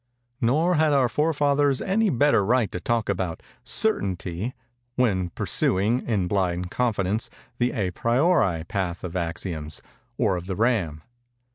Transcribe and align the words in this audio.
"Nor 0.41 0.77
had 0.77 0.93
our 0.93 1.07
forefathers 1.07 1.79
any 1.79 2.09
better 2.09 2.43
right 2.43 2.71
to 2.71 2.79
talk 2.79 3.07
about 3.07 3.43
certainty, 3.63 4.55
when 4.95 5.29
pursuing, 5.29 6.01
in 6.07 6.27
blind 6.27 6.71
confidence, 6.71 7.29
the 7.59 7.69
à 7.69 7.93
priori 7.93 8.63
path 8.67 9.03
of 9.03 9.15
axioms, 9.15 9.79
or 10.17 10.35
of 10.35 10.47
the 10.47 10.55
Ram. 10.55 11.03